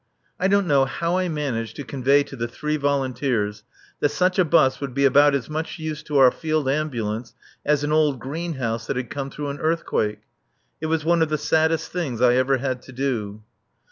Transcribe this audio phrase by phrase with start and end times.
[0.39, 3.61] I don't know how I managed to convey to the three volunteers
[3.99, 7.83] that such a bus would be about as much use to our Field Ambulance as
[7.83, 10.21] an old greenhouse that had come through an earthquake.
[10.81, 13.43] It was one of the saddest things I ever had to do.